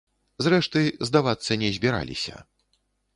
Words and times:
Зрэшты, 0.45 0.81
здавацца 1.09 1.57
не 1.65 1.69
збіраліся. 1.75 2.35